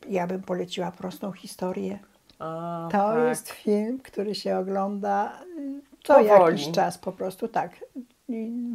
Ja 0.09 0.27
bym 0.27 0.43
poleciła 0.43 0.93
prostą 0.93 1.33
historię. 1.33 1.99
A, 2.41 2.89
To 2.93 2.99
tak. 2.99 3.29
jest 3.29 3.49
film, 3.49 3.99
który 3.99 4.35
się 4.35 4.59
ogląda 4.59 5.33
y, 5.59 5.81
co 6.05 6.15
Powoli. 6.15 6.31
jakiś 6.53 6.71
czas 6.71 6.99
po 6.99 7.13
prostu, 7.13 7.49
tak. 7.49 7.71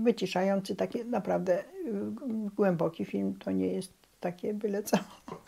Wyciszający, 0.03 0.75
taki 0.75 1.05
naprawdę 1.05 1.59
y, 1.59 1.63
głęboki 2.55 3.05
film, 3.05 3.35
to 3.43 3.51
nie 3.51 3.67
jest 3.67 3.93
takie 4.19 4.53
byle 4.53 4.83
co. 4.83 4.97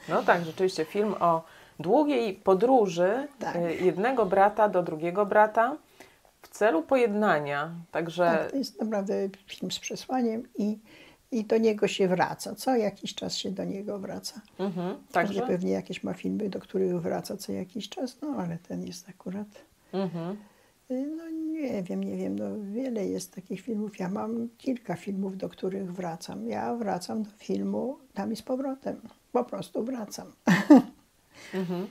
No 0.09 0.23
tak, 0.23 0.45
rzeczywiście 0.45 0.85
film 0.85 1.15
o 1.19 1.43
długiej 1.79 2.33
podróży 2.33 3.27
Tak. 3.39 3.55
y, 3.55 3.75
jednego 3.75 4.25
brata 4.25 4.69
do 4.69 4.83
drugiego 4.83 5.25
brata 5.25 5.77
w 6.41 6.47
celu 6.47 6.81
pojednania. 6.83 7.71
Także 7.91 8.23
Tak, 8.25 8.51
to 8.51 8.57
jest 8.57 8.81
naprawdę 8.81 9.29
film 9.47 9.71
z 9.71 9.79
przesłaniem 9.79 10.43
i, 10.57 10.79
i 11.31 11.45
do 11.45 11.57
niego 11.57 11.87
się 11.87 12.07
wraca. 12.07 12.55
Co 12.55 12.75
jakiś 12.75 13.15
czas 13.15 13.35
się 13.35 13.51
do 13.51 13.63
niego 13.63 13.99
wraca. 13.99 14.41
mhm, 14.59 14.95
Także 15.11 15.33
także 15.33 15.41
pewnie 15.53 15.71
jakieś 15.71 16.03
ma 16.03 16.13
filmy, 16.13 16.49
do 16.49 16.59
których 16.59 17.01
wraca 17.01 17.37
co 17.37 17.51
jakiś 17.51 17.89
czas, 17.89 18.17
no 18.21 18.27
ale 18.37 18.57
ten 18.57 18.83
jest 18.83 19.09
akurat 19.09 19.47
mhm. 19.93 20.37
Y, 20.91 21.07
No 21.17 21.29
nie 21.29 21.83
wiem, 21.83 22.03
nie 22.03 22.17
wiem, 22.17 22.39
no 22.39 22.45
wiele 22.73 23.05
jest 23.05 23.33
takich 23.35 23.61
filmów. 23.61 23.99
Ja 23.99 24.09
mam 24.09 24.49
kilka 24.57 24.95
filmów, 24.95 25.37
do 25.37 25.49
których 25.49 25.93
wracam. 25.93 26.47
Ja 26.47 26.75
wracam 26.75 27.23
do 27.23 27.29
filmu 27.37 27.97
tam 28.13 28.31
i 28.33 28.35
z 28.35 28.41
powrotem, 28.41 29.01
po 29.31 29.43
prostu 29.43 29.83
wracam. 29.83 30.27
Mhm. 31.53 31.87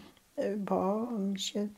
Bo 0.57 1.07
mi 1.11 1.40
się 1.40 1.69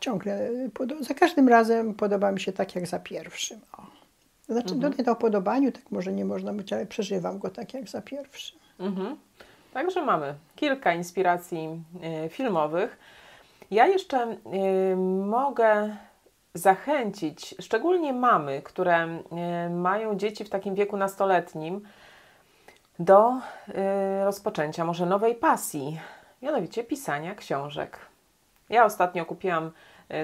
ciągle, 0.00 0.50
podo- 0.74 1.04
za 1.04 1.14
każdym 1.14 1.48
razem 1.48 1.94
podoba 1.94 2.32
mi 2.32 2.40
się 2.40 2.52
tak 2.52 2.74
jak 2.74 2.86
za 2.86 2.98
pierwszym. 2.98 3.60
O. 3.78 3.86
Znaczy, 4.48 4.74
Mhm. 4.74 4.92
tutaj 4.92 5.04
to 5.04 5.12
o 5.12 5.16
podobaniu 5.16 5.72
tak 5.72 5.90
może 5.90 6.12
nie 6.12 6.24
można 6.24 6.52
być, 6.52 6.72
ale 6.72 6.86
przeżywam 6.86 7.38
go 7.38 7.50
tak 7.50 7.74
jak 7.74 7.88
za 7.88 8.02
pierwszym. 8.02 8.58
Mhm. 8.78 9.16
Także 9.72 10.02
mamy 10.04 10.34
kilka 10.56 10.94
inspiracji 10.94 11.82
y, 12.26 12.28
filmowych. 12.28 12.98
Ja 13.70 13.86
jeszcze 13.86 14.36
y, 14.92 14.96
mogę 15.26 15.96
zachęcić, 16.54 17.54
szczególnie 17.60 18.12
mamy, 18.12 18.62
które 18.62 19.18
y, 19.66 19.70
mają 19.70 20.16
dzieci 20.16 20.44
w 20.44 20.50
takim 20.50 20.74
wieku 20.74 20.96
nastoletnim, 20.96 21.80
do 22.98 23.32
rozpoczęcia 24.24 24.84
może 24.84 25.06
nowej 25.06 25.34
pasji, 25.34 26.00
mianowicie 26.42 26.84
pisania 26.84 27.34
książek. 27.34 27.98
Ja 28.70 28.84
ostatnio 28.84 29.24
kupiłam 29.24 29.70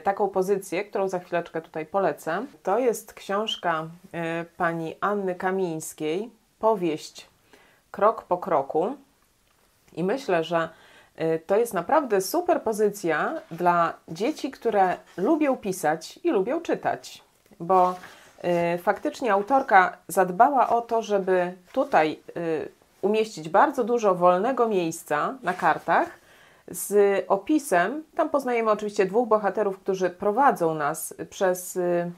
taką 0.05 0.29
pozycję, 0.29 0.85
którą 0.85 1.09
za 1.09 1.19
chwileczkę 1.19 1.63
tutaj 1.63 1.87
polecę. 1.87 2.47
To 2.63 2.79
jest 2.79 3.15
książka 3.15 3.83
y, 3.83 4.45
pani 4.57 4.97
Anny 5.01 5.35
Kamińskiej, 5.35 6.31
powieść 6.59 7.27
krok 7.91 8.23
po 8.23 8.39
kroku. 8.39 8.97
I 9.93 10.05
myślę, 10.05 10.45
że 10.45 10.69
y, 11.21 11.41
to 11.47 11.57
jest 11.57 11.75
naprawdę 11.75 12.21
super 12.21 12.63
pozycja 12.63 13.35
dla 13.51 13.95
dzieci, 14.09 14.51
które 14.51 14.97
lubią 15.17 15.57
pisać 15.57 16.21
i 16.25 16.31
lubią 16.31 16.61
czytać, 16.61 17.25
bo 17.61 17.95
faktycznie 18.83 19.33
autorka 19.33 19.97
zadbała 20.09 20.69
o 20.69 20.81
to, 20.81 21.03
żeby 21.03 21.53
tutaj 21.73 22.21
umieścić 23.03 23.49
bardzo 23.49 23.85
dużo 23.85 24.15
wolnego 24.15 24.69
miejsca 24.69 25.35
na 25.43 25.55
kartach 25.55 26.20
z 26.71 27.25
opisem. 27.29 28.05
Tam 28.15 28.31
poznajemy 28.31 28.71
oczywiście 28.71 29.07
dwóch 29.07 29.29
bohaterów, 29.29 29.79
którzy 29.79 30.11
prowadzą 30.11 30.75
nas 30.75 31.15
przez 31.31 31.77
y, 31.77 32.11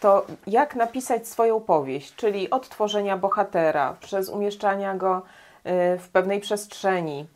to, 0.00 0.26
jak 0.46 0.76
napisać 0.76 1.28
swoją 1.28 1.60
powieść, 1.60 2.14
czyli 2.14 2.50
od 2.50 2.68
tworzenia 2.68 3.16
bohatera, 3.16 3.96
przez 4.00 4.28
umieszczania 4.28 4.94
go 4.94 5.16
y, 5.16 5.98
w 5.98 6.08
pewnej 6.08 6.40
przestrzeni, 6.40 7.26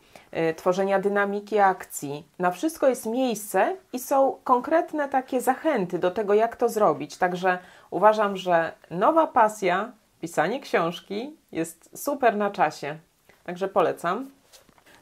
y, 0.49 0.53
tworzenia 0.53 0.99
dynamiki 0.99 1.59
akcji. 1.59 2.23
Na 2.39 2.51
wszystko 2.51 2.87
jest 2.87 3.05
miejsce 3.05 3.75
i 3.93 3.99
są 3.99 4.37
konkretne 4.43 5.09
takie 5.09 5.41
zachęty 5.41 5.99
do 5.99 6.11
tego, 6.11 6.33
jak 6.33 6.55
to 6.55 6.69
zrobić. 6.69 7.17
Także 7.17 7.57
uważam, 7.89 8.37
że 8.37 8.71
nowa 8.91 9.27
pasja, 9.27 9.91
pisanie 10.21 10.59
książki, 10.59 11.35
jest 11.51 12.03
super 12.03 12.37
na 12.37 12.51
czasie. 12.51 12.97
Także 13.43 13.67
polecam. 13.67 14.40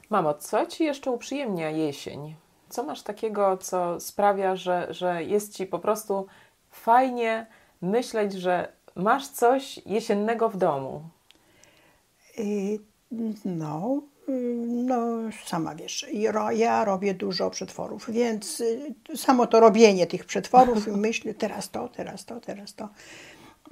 Mamo, 0.09 0.33
co 0.33 0.65
ci 0.65 0.83
jeszcze 0.83 1.11
uprzyjemnia 1.11 1.69
jesień? 1.69 2.35
Co 2.69 2.83
masz 2.83 3.01
takiego, 3.01 3.57
co 3.57 3.99
sprawia, 3.99 4.55
że, 4.55 4.87
że 4.89 5.23
jest 5.23 5.55
ci 5.55 5.65
po 5.65 5.79
prostu 5.79 6.27
fajnie 6.71 7.47
myśleć, 7.81 8.33
że 8.33 8.71
masz 8.95 9.27
coś 9.27 9.79
jesiennego 9.85 10.49
w 10.49 10.57
domu? 10.57 11.01
Y, 12.39 12.79
No, 13.45 14.01
no 14.67 14.97
sama 15.45 15.75
wiesz, 15.75 16.05
ja 16.53 16.85
robię 16.85 17.13
dużo 17.13 17.49
przetworów, 17.49 18.09
więc 18.11 18.61
y, 18.61 18.95
samo 19.15 19.47
to 19.47 19.59
robienie 19.59 20.07
tych 20.07 20.25
przetworów 20.25 20.87
i 20.87 20.91
myślę 21.07 21.33
teraz 21.33 21.69
to, 21.69 21.87
teraz 21.87 22.25
to, 22.25 22.39
teraz 22.39 22.73
to. 22.75 22.89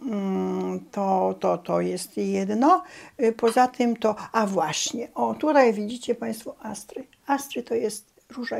Mm, 0.01 0.79
To, 0.91 1.35
to, 1.39 1.57
to 1.57 1.81
jest 1.81 2.17
jedno. 2.17 2.83
Y, 3.21 3.31
Poza 3.33 3.67
tym 3.67 3.95
to, 3.95 4.15
a 4.31 4.45
właśnie, 4.45 5.07
o 5.13 5.33
tutaj 5.33 5.73
widzicie 5.73 6.15
Państwo 6.15 6.55
astry. 6.59 7.07
Astry 7.27 7.63
to 7.63 7.75
jest 7.75 8.13
róża, 8.29 8.55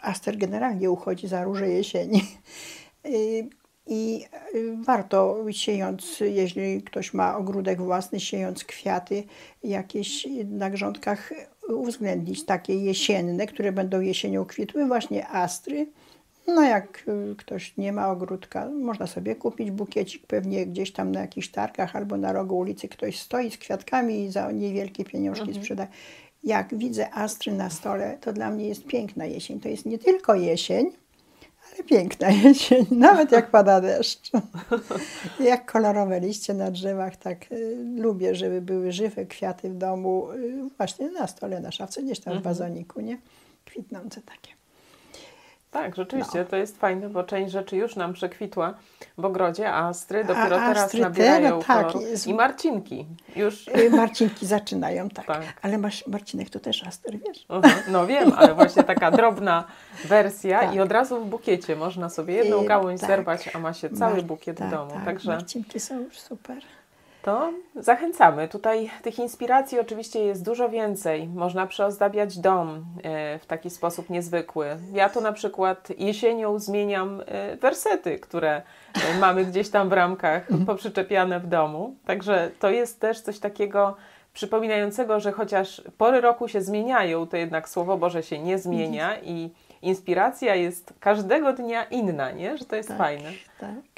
aster 0.00 0.38
generalnie 0.38 0.90
uchodzi 0.90 1.28
za 1.28 1.44
różę 1.44 1.68
jesieni. 1.68 2.22
Y, 3.06 3.48
I 3.86 4.24
y, 4.54 4.76
warto 4.84 5.36
siejąc, 5.50 6.20
jeśli 6.20 6.82
ktoś 6.82 7.14
ma 7.14 7.36
ogródek 7.36 7.80
własny, 7.82 8.20
siejąc 8.20 8.64
kwiaty 8.64 9.24
jakieś 9.64 10.26
na 10.46 10.70
grządkach, 10.70 11.32
uwzględnić 11.68 12.44
takie 12.44 12.74
jesienne, 12.74 13.46
które 13.46 13.72
będą 13.72 14.00
jesienią 14.00 14.44
kwitły, 14.44 14.86
właśnie 14.86 15.28
astry. 15.28 15.86
No 16.46 16.62
jak 16.62 17.04
y, 17.32 17.36
ktoś 17.36 17.76
nie 17.76 17.92
ma 17.92 18.08
ogródka, 18.08 18.70
można 18.70 19.06
sobie 19.06 19.36
kupić 19.36 19.70
bukiecik, 19.70 20.26
pewnie 20.26 20.66
gdzieś 20.66 20.92
tam 20.92 21.12
na 21.12 21.20
jakichś 21.20 21.48
targach 21.48 21.96
albo 21.96 22.16
na 22.16 22.32
rogu 22.32 22.58
ulicy 22.58 22.88
ktoś 22.88 23.20
stoi 23.20 23.50
z 23.50 23.58
kwiatkami 23.58 24.24
i 24.24 24.30
za 24.30 24.52
niewielkie 24.52 25.04
pieniążki 25.04 25.54
sprzeda. 25.54 25.86
Jak 26.44 26.74
widzę 26.74 27.14
astry 27.14 27.52
na 27.52 27.70
stole, 27.70 28.18
to 28.20 28.32
dla 28.32 28.50
mnie 28.50 28.68
jest 28.68 28.86
piękna 28.86 29.24
jesień. 29.24 29.60
To 29.60 29.68
jest 29.68 29.86
nie 29.86 29.98
tylko 29.98 30.34
jesień, 30.34 30.90
ale 31.72 31.84
piękna 31.84 32.30
jesień, 32.44 32.86
nawet 32.90 33.32
jak 33.32 33.50
pada 33.50 33.80
deszcz. 33.80 34.30
jak 35.40 35.72
kolorowe 35.72 36.20
liście 36.20 36.54
na 36.54 36.70
drzewach, 36.70 37.16
tak 37.16 37.52
y, 37.52 37.76
lubię, 37.96 38.34
żeby 38.34 38.60
były 38.60 38.92
żywe 38.92 39.26
kwiaty 39.26 39.70
w 39.70 39.78
domu, 39.78 40.30
y, 40.32 40.68
właśnie 40.76 41.10
na 41.10 41.26
stole, 41.26 41.60
na 41.60 41.72
szafce, 41.72 42.02
gdzieś 42.02 42.20
tam 42.20 42.38
w 42.38 42.42
wazoniku, 42.42 43.00
nie? 43.00 43.18
Kwitnące 43.64 44.22
takie. 44.22 44.61
Tak, 45.72 45.96
rzeczywiście, 45.96 46.38
No. 46.38 46.44
to 46.44 46.56
jest 46.56 46.78
fajne, 46.78 47.08
bo 47.08 47.24
część 47.24 47.52
rzeczy 47.52 47.76
już 47.76 47.96
nam 47.96 48.12
przekwitła 48.12 48.74
w 49.18 49.24
ogrodzie, 49.24 49.72
a 49.72 49.88
astry 49.88 50.24
dopiero 50.24 50.56
A 50.56 50.68
teraz 50.68 50.78
astry 50.84 51.00
nabierają 51.00 51.62
tak, 51.62 51.94
jest- 51.94 52.26
I 52.26 52.34
marcinki 52.34 53.06
już. 53.36 53.68
Y, 53.68 53.90
Marcinki 53.90 54.46
zaczynają, 54.46 55.08
tak. 55.08 55.26
Tak. 55.26 55.42
Ale 55.62 55.78
masz, 55.78 56.06
Marcinek 56.06 56.50
to 56.50 56.60
też 56.60 56.86
aster, 56.86 57.18
wiesz? 57.18 57.46
Mhm, 57.48 57.74
No 57.88 58.06
wiem, 58.06 58.32
ale 58.36 58.54
właśnie 58.54 58.82
taka 58.84 59.10
drobna 59.10 59.64
wersja 60.04 60.60
Tak. 60.60 60.74
i 60.74 60.80
od 60.80 60.92
razu 60.92 61.20
w 61.24 61.28
bukiecie 61.28 61.76
można 61.76 62.08
sobie 62.08 62.34
jedną 62.34 62.62
I- 62.62 62.66
gałąź 62.66 63.00
tak. 63.00 63.10
zerwać, 63.10 63.50
a 63.54 63.58
ma 63.58 63.72
się 63.72 63.90
cały 63.90 64.14
Mar- 64.14 64.22
bukiet 64.24 64.58
tak, 64.58 64.68
w 64.68 64.70
domu. 64.70 64.90
Tak, 64.94 65.04
Także 65.04 65.30
Marcinki 65.32 65.80
są 65.80 66.00
już 66.00 66.20
super. 66.20 66.56
To 67.22 67.52
zachęcamy. 67.76 68.48
Tutaj 68.48 68.90
tych 69.02 69.18
inspiracji 69.18 69.80
oczywiście 69.80 70.24
jest 70.24 70.44
dużo 70.44 70.68
więcej. 70.68 71.28
Można 71.28 71.66
przeozdabiać 71.66 72.38
dom 72.38 72.84
e, 73.02 73.38
w 73.38 73.46
taki 73.46 73.70
sposób 73.70 74.10
niezwykły. 74.10 74.66
Ja 74.92 75.08
to 75.08 75.20
na 75.20 75.32
przykład 75.32 75.88
jesienią 75.98 76.58
zmieniam 76.58 77.22
e, 77.26 77.56
wersety, 77.56 78.18
które 78.18 78.62
e, 78.94 79.18
mamy 79.20 79.44
gdzieś 79.44 79.68
tam 79.70 79.88
w 79.88 79.92
ramkach 79.92 80.46
poprzyczepiane 80.66 81.40
w 81.40 81.46
domu. 81.46 81.96
Także 82.06 82.50
to 82.58 82.70
jest 82.70 83.00
też 83.00 83.20
coś 83.20 83.38
takiego 83.38 83.96
przypominającego, 84.34 85.20
że 85.20 85.32
chociaż 85.32 85.82
pory 85.98 86.20
roku 86.20 86.48
się 86.48 86.62
zmieniają, 86.62 87.26
to 87.26 87.36
jednak 87.36 87.68
Słowo 87.68 87.98
Boże 87.98 88.22
się 88.22 88.38
nie 88.38 88.58
zmienia 88.58 89.18
i 89.22 89.50
inspiracja 89.82 90.54
jest 90.54 90.94
każdego 91.00 91.52
dnia 91.52 91.84
inna, 91.84 92.30
nie? 92.30 92.58
Że 92.58 92.64
to 92.64 92.76
jest 92.76 92.88
Tak. 92.88 92.98
fajne. 92.98 93.30
Tak. 93.60 93.91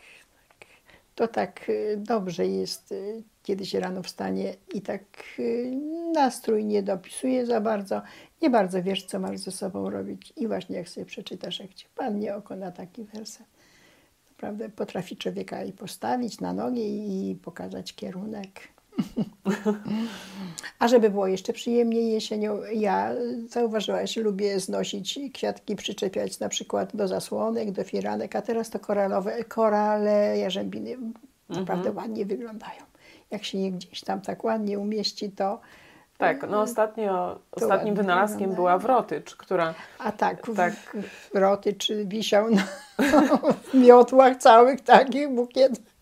To 1.15 1.29
tak 1.29 1.69
y, 1.69 1.97
dobrze 1.99 2.47
jest, 2.47 2.93
y, 2.93 3.23
kiedy 3.43 3.67
się 3.67 3.81
rano 3.81 4.03
wstanie 4.03 4.55
i 4.75 4.83
tak 4.83 5.03
y, 5.39 5.73
nastrój 6.15 6.65
nie 6.65 6.83
dopisuje 6.83 7.47
za 7.47 7.61
bardzo, 7.61 8.03
nie 8.43 8.51
bardzo 8.51 8.83
wiesz, 8.83 9.05
co 9.05 9.19
masz 9.19 9.39
ze 9.39 9.51
sobą 9.51 9.91
robić. 9.91 10.33
I 10.37 10.47
właśnie 10.49 10.77
jak 10.77 10.89
sobie 10.89 11.07
przeczytasz, 11.07 11.61
jak 11.61 11.75
ci 11.75 11.87
padnie 11.95 12.35
oko 12.37 12.57
na 12.57 12.73
taki 12.73 13.05
werset, 13.05 13.47
naprawdę 14.31 14.69
potrafi 14.69 15.17
człowieka 15.17 15.65
i 15.65 15.73
postawić 15.73 16.41
na 16.41 16.53
nogi 16.53 17.31
i 17.31 17.35
pokazać 17.35 17.95
kierunek. 17.95 18.74
A 20.79 20.89
żeby 20.89 21.11
było 21.11 21.27
jeszcze 21.27 21.53
przyjemniej 21.53 22.13
jesienią, 22.13 22.59
ja 22.73 23.11
zauważyłaś, 23.49 24.17
lubię 24.17 24.61
znosić 24.61 25.19
kwiatki, 25.35 25.77
przyczepiać 25.77 26.39
na 26.39 26.49
przykład 26.49 26.97
do 26.97 27.09
zasłonek, 27.09 27.71
do 27.71 27.85
firanek, 27.85 28.37
a 28.37 28.43
teraz 28.43 28.71
to 28.71 28.79
koralowe, 28.79 29.45
korale 29.45 30.39
jarzębiny 30.39 30.97
naprawdę 31.49 31.93
ładnie 31.93 32.27
wyglądają. 32.27 32.83
Jak 33.31 33.45
się 33.45 33.59
je 33.59 33.71
gdzieś 33.71 34.01
tam 34.01 34.21
tak 34.21 34.45
ładnie 34.45 34.79
umieści, 34.79 35.31
to 35.31 35.61
Tak, 36.19 36.51
no 36.51 36.61
ostatnio, 36.61 37.39
ostatnim 37.53 37.95
wynalazkiem 37.95 38.39
wygląda. 38.39 38.57
była 38.57 38.79
wrotycz, 38.79 39.37
która 39.37 39.75
a 39.99 40.13
tak, 40.13 40.43
Tak. 40.57 40.73
w 41.35 41.37
roty 41.37 41.73
czy 41.73 42.07
wisiał 42.07 42.51
na, 42.51 42.63
w 43.71 43.75
miotłach 43.75 44.37
całych 44.37 44.81
takich 44.81 45.29
bukiet. 45.29 45.94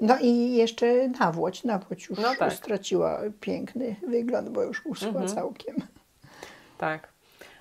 No 0.00 0.18
i 0.20 0.54
jeszcze 0.54 1.08
nawłoć, 1.08 1.64
nawłoć 1.64 2.08
już 2.08 2.18
No 2.18 2.28
tak. 2.38 2.52
straciła 2.52 3.18
piękny 3.40 3.96
wygląd, 4.08 4.48
bo 4.48 4.62
już 4.62 4.86
uschła 4.86 5.08
Mhm. 5.08 5.28
całkiem. 5.28 5.76
Tak. 6.78 7.08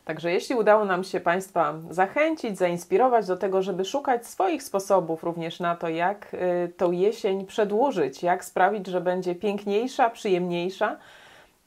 Także 0.06 0.32
jeśli 0.32 0.56
udało 0.56 0.86
nam 0.86 1.04
się 1.04 1.20
Państwa 1.20 1.74
zachęcić, 1.90 2.58
zainspirować 2.58 3.28
do 3.28 3.38
tego, 3.38 3.62
żeby 3.62 3.86
szukać 3.86 4.28
swoich 4.28 4.64
sposobów 4.64 5.24
również 5.24 5.60
na 5.60 5.76
to, 5.76 5.90
jak 5.90 6.34
y, 6.34 6.72
tą 6.78 6.92
jesień 6.92 7.46
przedłużyć, 7.46 8.24
jak 8.24 8.46
sprawić, 8.46 8.88
że 8.88 9.02
będzie 9.02 9.36
piękniejsza, 9.36 10.10
przyjemniejsza, 10.10 10.98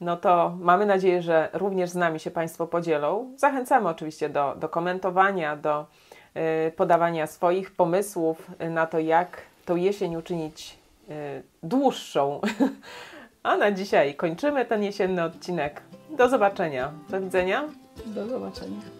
no 0.01 0.17
to 0.17 0.57
mamy 0.59 0.85
nadzieję, 0.85 1.21
że 1.21 1.49
również 1.53 1.89
z 1.89 1.95
nami 1.95 2.19
się 2.19 2.31
Państwo 2.31 2.67
podzielą. 2.67 3.33
Zachęcamy 3.37 3.89
oczywiście 3.89 4.29
do, 4.29 4.55
do 4.55 4.69
komentowania, 4.69 5.55
do 5.55 5.85
y, 6.67 6.71
podawania 6.71 7.27
swoich 7.27 7.71
pomysłów 7.71 8.51
na 8.69 8.87
to, 8.87 8.99
jak 8.99 9.37
tą 9.67 9.75
jesień 9.75 10.15
uczynić 10.15 10.77
y, 11.09 11.13
dłuższą, 11.63 12.41
A 13.47 13.57
na 13.57 13.71
dzisiaj 13.71 14.15
kończymy 14.15 14.65
ten 14.65 14.83
jesienny 14.83 15.23
odcinek. 15.23 15.81
Do 16.17 16.29
zobaczenia. 16.29 16.91
Do 17.09 17.21
widzenia. 17.21 17.69
Do 18.05 18.27
zobaczenia. 18.27 18.96